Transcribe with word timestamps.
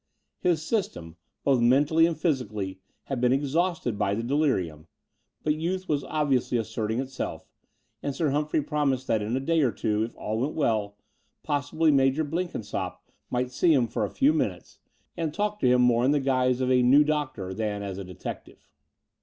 His 0.39 0.61
S3rstem, 0.61 1.15
both 1.43 1.61
mentally 1.61 2.07
and 2.07 2.15
ph3rsically, 2.15 2.79
had 3.03 3.21
been 3.21 3.31
exhausted 3.31 3.99
by 3.99 4.15
the 4.15 4.23
de 4.23 4.33
lirium, 4.33 4.87
but 5.43 5.53
youth 5.53 5.87
was 5.87 6.03
obviously 6.05 6.57
asserting 6.57 6.99
itself, 6.99 7.51
and 8.01 8.15
Sir 8.15 8.31
Humphrey 8.31 8.63
promised 8.63 9.05
that 9.05 9.21
in 9.21 9.37
a 9.37 9.39
day 9.39 9.61
or 9.61 9.71
two, 9.71 10.01
if 10.03 10.15
all 10.17 10.39
went 10.39 10.55
well, 10.55 10.97
possibly 11.43 11.91
Major 11.91 12.23
Blenkinsopp 12.25 12.97
might 13.29 13.51
see 13.51 13.73
him 13.73 13.87
for 13.87 14.03
a 14.03 14.09
few 14.09 14.33
minutes 14.33 14.79
and 15.15 15.35
talk 15.35 15.59
to 15.59 15.67
Between 15.67 15.87
London 15.87 15.87
and 15.87 15.87
Clymping 15.87 15.87
139 15.87 15.87
him 15.87 15.87
more 15.87 16.05
in 16.05 16.11
the 16.11 16.19
guise 16.49 16.61
of 16.61 16.71
a 16.71 16.81
new 16.81 17.03
doctor 17.03 17.53
than 17.53 17.83
as 17.83 17.99
a 17.99 18.03
detective. 18.03 18.71